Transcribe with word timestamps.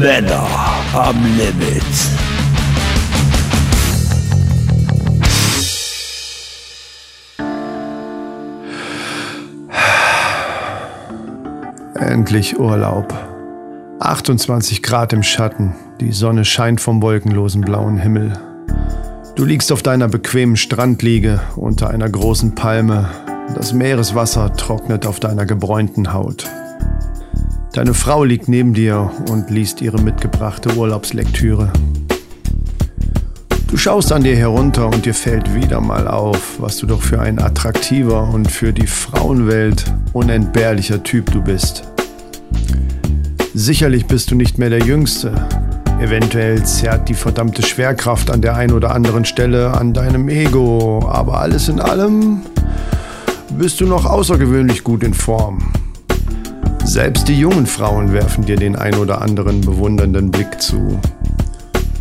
Männer 0.00 0.46
am 0.94 1.16
Limit. 1.36 1.84
Endlich 11.94 12.58
Urlaub. 12.58 13.12
28 13.98 14.82
Grad 14.82 15.12
im 15.12 15.22
Schatten, 15.22 15.74
die 16.00 16.12
Sonne 16.12 16.46
scheint 16.46 16.80
vom 16.80 17.02
wolkenlosen 17.02 17.60
blauen 17.60 17.98
Himmel. 17.98 18.32
Du 19.36 19.44
liegst 19.44 19.70
auf 19.70 19.82
deiner 19.82 20.08
bequemen 20.08 20.56
Strandliege 20.56 21.42
unter 21.56 21.90
einer 21.90 22.08
großen 22.08 22.54
Palme. 22.54 23.10
Das 23.54 23.74
Meereswasser 23.74 24.54
trocknet 24.54 25.06
auf 25.06 25.20
deiner 25.20 25.44
gebräunten 25.44 26.14
Haut. 26.14 26.48
Deine 27.72 27.94
Frau 27.94 28.24
liegt 28.24 28.48
neben 28.48 28.74
dir 28.74 29.12
und 29.30 29.48
liest 29.48 29.80
ihre 29.80 30.02
mitgebrachte 30.02 30.74
Urlaubslektüre. 30.76 31.72
Du 33.68 33.76
schaust 33.76 34.10
an 34.10 34.24
dir 34.24 34.34
herunter 34.34 34.88
und 34.88 35.06
dir 35.06 35.14
fällt 35.14 35.54
wieder 35.54 35.80
mal 35.80 36.08
auf, 36.08 36.56
was 36.58 36.78
du 36.78 36.86
doch 36.86 37.00
für 37.00 37.20
ein 37.20 37.38
attraktiver 37.38 38.28
und 38.34 38.50
für 38.50 38.72
die 38.72 38.88
Frauenwelt 38.88 39.84
unentbehrlicher 40.12 41.04
Typ 41.04 41.30
du 41.30 41.40
bist. 41.40 41.84
Sicherlich 43.54 44.06
bist 44.06 44.32
du 44.32 44.34
nicht 44.34 44.58
mehr 44.58 44.70
der 44.70 44.80
Jüngste. 44.80 45.32
Eventuell 46.00 46.64
zerrt 46.64 47.08
die 47.08 47.14
verdammte 47.14 47.62
Schwerkraft 47.62 48.32
an 48.32 48.42
der 48.42 48.56
einen 48.56 48.72
oder 48.72 48.90
anderen 48.90 49.24
Stelle 49.24 49.70
an 49.74 49.92
deinem 49.92 50.28
Ego, 50.28 51.08
aber 51.08 51.40
alles 51.40 51.68
in 51.68 51.78
allem 51.78 52.40
bist 53.56 53.80
du 53.80 53.86
noch 53.86 54.06
außergewöhnlich 54.06 54.82
gut 54.82 55.04
in 55.04 55.14
Form. 55.14 55.58
Selbst 56.90 57.28
die 57.28 57.38
jungen 57.38 57.66
Frauen 57.66 58.12
werfen 58.12 58.44
dir 58.44 58.56
den 58.56 58.74
ein 58.74 58.96
oder 58.96 59.22
anderen 59.22 59.60
bewundernden 59.60 60.32
Blick 60.32 60.60
zu. 60.60 60.98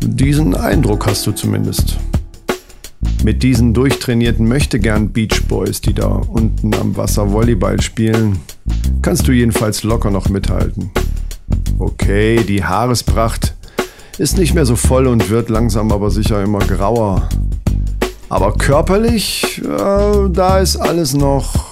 Diesen 0.00 0.56
Eindruck 0.56 1.06
hast 1.06 1.24
du 1.24 1.30
zumindest. 1.30 1.98
Mit 3.22 3.44
diesen 3.44 3.74
durchtrainierten 3.74 4.44
Möchtegern 4.48 5.12
Beach 5.12 5.44
Boys, 5.46 5.80
die 5.82 5.94
da 5.94 6.08
unten 6.08 6.74
am 6.74 6.96
Wasser 6.96 7.30
Volleyball 7.30 7.80
spielen, 7.80 8.40
kannst 9.02 9.28
du 9.28 9.30
jedenfalls 9.30 9.84
locker 9.84 10.10
noch 10.10 10.28
mithalten. 10.28 10.90
Okay, 11.78 12.42
die 12.42 12.64
Haarespracht 12.64 13.54
ist 14.18 14.36
nicht 14.36 14.52
mehr 14.52 14.66
so 14.66 14.74
voll 14.74 15.06
und 15.06 15.30
wird 15.30 15.48
langsam 15.48 15.92
aber 15.92 16.10
sicher 16.10 16.42
immer 16.42 16.58
grauer. 16.58 17.28
Aber 18.28 18.54
körperlich, 18.54 19.62
äh, 19.64 20.28
da 20.28 20.58
ist 20.58 20.76
alles 20.76 21.14
noch 21.14 21.71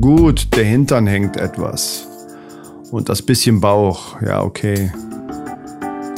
gut. 0.00 0.48
Der 0.56 0.64
Hintern 0.64 1.06
hängt 1.06 1.36
etwas. 1.36 2.06
Und 2.90 3.08
das 3.08 3.22
bisschen 3.22 3.60
Bauch, 3.60 4.20
ja 4.22 4.42
okay. 4.42 4.92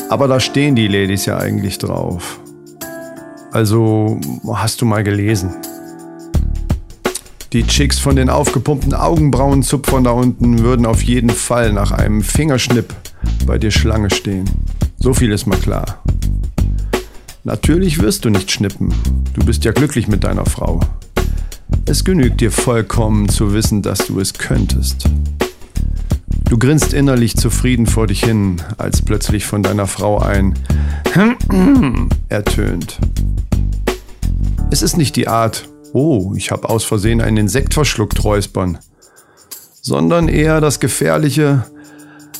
Aber 0.09 0.29
da 0.29 0.41
stehen 0.41 0.77
die 0.77 0.89
Ladies 0.89 1.27
ja 1.27 1.39
eigentlich 1.39 1.79
drauf. 1.79 2.41
Also 3.53 4.21
hast 4.47 4.81
du 4.81 4.87
mal 4.87 5.03
gelesen. 5.03 5.55
Die 7.53 7.65
Chicks 7.65 7.99
von 7.99 8.15
den 8.15 8.31
aufgepumpten 8.31 8.95
Augenbrauenzupfern 8.95 10.05
da 10.05 10.13
unten 10.13 10.61
würden 10.61 10.87
auf 10.87 11.03
jeden 11.03 11.31
Fall 11.31 11.73
nach 11.73 11.91
einem 11.91 12.23
Fingerschnipp 12.23 12.95
bei 13.45 13.59
dir 13.59 13.73
Schlange 13.73 14.11
stehen. 14.11 14.49
So 14.99 15.13
viel 15.15 15.33
ist 15.33 15.47
mal 15.47 15.59
klar. 15.59 16.03
Natürlich 17.43 18.01
wirst 18.01 18.25
du 18.25 18.31
nicht 18.31 18.51
schnippen. 18.51 18.95
Du 19.35 19.45
bist 19.45 19.65
ja 19.65 19.73
glücklich 19.73 20.07
mit 20.07 20.23
deiner 20.23 20.47
Frau. 20.47 20.81
Es 21.91 22.05
genügt 22.05 22.41
dir 22.41 22.53
vollkommen 22.53 23.29
zu 23.29 23.53
wissen, 23.53 23.83
dass 23.83 24.07
du 24.07 24.21
es 24.21 24.35
könntest. 24.35 25.07
Du 26.49 26.57
grinst 26.57 26.93
innerlich 26.93 27.37
zufrieden 27.37 27.87
vor 27.87 28.07
dich 28.07 28.23
hin, 28.23 28.63
als 28.79 29.03
plötzlich 29.03 29.45
von 29.45 29.65
deiner 29.65 29.89
Frau 29.89 30.21
ein 30.21 30.57
ertönt. 32.29 33.01
Es 34.71 34.83
ist 34.83 34.99
nicht 34.99 35.17
die 35.17 35.27
Art, 35.27 35.69
oh, 35.93 36.33
ich 36.37 36.53
habe 36.53 36.69
aus 36.69 36.85
Versehen 36.85 37.21
einen 37.21 37.39
Insekt 37.39 37.75
verschluckt, 37.75 38.23
räuspern, 38.23 38.79
sondern 39.83 40.29
eher 40.29 40.61
das 40.61 40.79
gefährliche, 40.79 41.67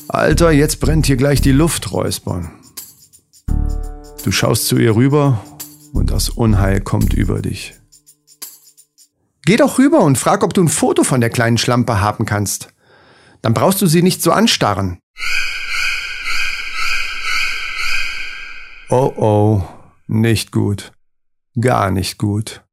Alter, 0.07 0.51
jetzt 0.51 0.79
brennt 0.79 1.07
hier 1.07 1.17
gleich 1.17 1.41
die 1.41 1.51
Luft, 1.51 1.91
räuspern. 1.91 2.51
Du 4.23 4.31
schaust 4.31 4.67
zu 4.67 4.77
ihr 4.77 4.95
rüber 4.95 5.43
und 5.91 6.09
das 6.09 6.29
Unheil 6.29 6.79
kommt 6.79 7.13
über 7.13 7.41
dich. 7.41 7.73
Geh 9.51 9.57
doch 9.57 9.79
rüber 9.79 9.99
und 9.99 10.17
frag, 10.17 10.45
ob 10.45 10.53
du 10.53 10.63
ein 10.63 10.69
Foto 10.69 11.03
von 11.03 11.19
der 11.19 11.29
kleinen 11.29 11.57
Schlampe 11.57 11.99
haben 11.99 12.25
kannst. 12.25 12.69
Dann 13.41 13.53
brauchst 13.53 13.81
du 13.81 13.85
sie 13.85 14.01
nicht 14.01 14.23
so 14.23 14.31
anstarren. 14.31 14.99
Oh 18.89 19.11
oh, 19.17 19.61
nicht 20.07 20.53
gut. 20.53 20.93
Gar 21.59 21.91
nicht 21.91 22.17
gut. 22.17 22.63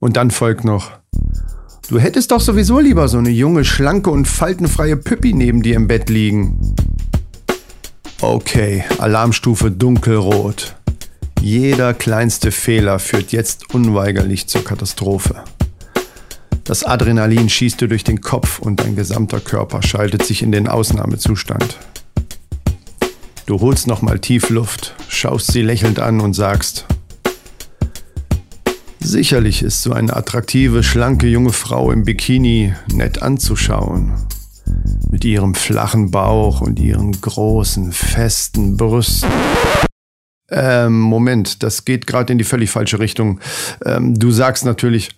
Und 0.00 0.16
dann 0.16 0.32
folgt 0.32 0.64
noch. 0.64 0.90
Du 1.88 2.00
hättest 2.00 2.32
doch 2.32 2.40
sowieso 2.40 2.80
lieber 2.80 3.06
so 3.06 3.18
eine 3.18 3.30
junge, 3.30 3.64
schlanke 3.64 4.10
und 4.10 4.26
faltenfreie 4.26 4.96
Püppi 4.96 5.32
neben 5.34 5.62
dir 5.62 5.76
im 5.76 5.86
Bett 5.86 6.10
liegen. 6.10 6.74
Okay, 8.20 8.84
Alarmstufe 8.98 9.70
dunkelrot. 9.70 10.74
Jeder 11.40 11.94
kleinste 11.94 12.50
Fehler 12.50 12.98
führt 12.98 13.30
jetzt 13.30 13.72
unweigerlich 13.72 14.48
zur 14.48 14.64
Katastrophe. 14.64 15.44
Das 16.64 16.84
Adrenalin 16.84 17.48
schießt 17.48 17.80
dir 17.80 17.88
durch 17.88 18.04
den 18.04 18.20
Kopf 18.20 18.58
und 18.60 18.80
dein 18.80 18.94
gesamter 18.94 19.40
Körper 19.40 19.82
schaltet 19.82 20.24
sich 20.24 20.42
in 20.42 20.52
den 20.52 20.68
Ausnahmezustand. 20.68 21.78
Du 23.46 23.60
holst 23.60 23.86
nochmal 23.86 24.20
tief 24.20 24.48
Luft, 24.50 24.94
schaust 25.08 25.52
sie 25.52 25.62
lächelnd 25.62 25.98
an 25.98 26.20
und 26.20 26.34
sagst, 26.34 26.86
Sicherlich 29.04 29.62
ist 29.62 29.82
so 29.82 29.92
eine 29.92 30.14
attraktive, 30.14 30.82
schlanke 30.82 31.26
junge 31.26 31.52
Frau 31.52 31.90
im 31.90 32.04
Bikini 32.04 32.72
nett 32.94 33.20
anzuschauen. 33.20 34.12
Mit 35.10 35.24
ihrem 35.24 35.54
flachen 35.54 36.10
Bauch 36.12 36.60
und 36.60 36.78
ihren 36.78 37.12
großen, 37.20 37.92
festen 37.92 38.76
Brüsten. 38.76 39.28
Ähm, 40.50 41.00
Moment, 41.00 41.62
das 41.62 41.84
geht 41.84 42.06
gerade 42.06 42.32
in 42.32 42.38
die 42.38 42.44
völlig 42.44 42.70
falsche 42.70 43.00
Richtung. 43.00 43.40
Ähm, 43.84 44.18
du 44.18 44.30
sagst 44.30 44.64
natürlich, 44.64 45.10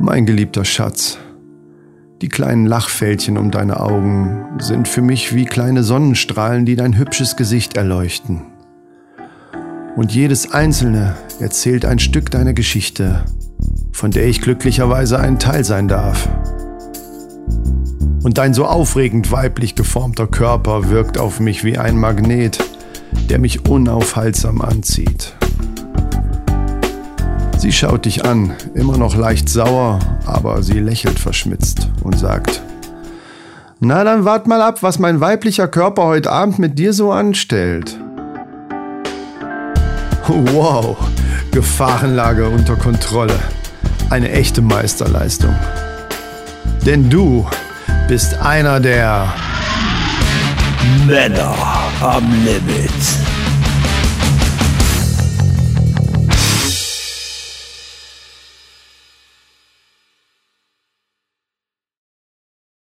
mein 0.00 0.26
geliebter 0.26 0.64
Schatz, 0.64 1.18
die 2.20 2.28
kleinen 2.28 2.66
Lachfältchen 2.66 3.38
um 3.38 3.50
deine 3.50 3.80
Augen 3.80 4.46
sind 4.58 4.88
für 4.88 5.02
mich 5.02 5.34
wie 5.34 5.44
kleine 5.44 5.82
Sonnenstrahlen, 5.82 6.66
die 6.66 6.76
dein 6.76 6.98
hübsches 6.98 7.36
Gesicht 7.36 7.76
erleuchten 7.76 8.42
und 9.96 10.12
jedes 10.12 10.52
einzelne 10.52 11.14
erzählt 11.40 11.84
ein 11.84 11.98
Stück 11.98 12.30
deiner 12.30 12.54
Geschichte, 12.54 13.24
von 13.92 14.10
der 14.10 14.26
ich 14.26 14.40
glücklicherweise 14.40 15.18
ein 15.18 15.38
Teil 15.38 15.64
sein 15.64 15.88
darf. 15.88 16.28
Und 18.22 18.38
dein 18.38 18.54
so 18.54 18.66
aufregend 18.66 19.32
weiblich 19.32 19.74
geformter 19.74 20.26
Körper 20.26 20.88
wirkt 20.90 21.18
auf 21.18 21.40
mich 21.40 21.64
wie 21.64 21.78
ein 21.78 21.96
Magnet, 21.96 22.58
der 23.28 23.38
mich 23.38 23.68
unaufhaltsam 23.68 24.62
anzieht. 24.62 25.34
Sie 27.60 27.72
schaut 27.72 28.06
dich 28.06 28.24
an, 28.24 28.54
immer 28.72 28.96
noch 28.96 29.14
leicht 29.14 29.50
sauer, 29.50 29.98
aber 30.24 30.62
sie 30.62 30.78
lächelt 30.78 31.18
verschmitzt 31.18 31.90
und 32.02 32.18
sagt, 32.18 32.62
Na 33.80 34.02
dann 34.02 34.24
wart 34.24 34.46
mal 34.46 34.62
ab, 34.62 34.82
was 34.82 34.98
mein 34.98 35.20
weiblicher 35.20 35.68
Körper 35.68 36.04
heute 36.04 36.32
Abend 36.32 36.58
mit 36.58 36.78
dir 36.78 36.94
so 36.94 37.12
anstellt. 37.12 37.98
Wow, 40.26 40.96
Gefahrenlage 41.50 42.48
unter 42.48 42.76
Kontrolle. 42.76 43.38
Eine 44.08 44.32
echte 44.32 44.62
Meisterleistung. 44.62 45.54
Denn 46.86 47.10
du 47.10 47.46
bist 48.08 48.38
einer 48.38 48.80
der 48.80 49.34
Männer 51.06 51.54
am 52.00 52.24
Limit. 52.42 53.29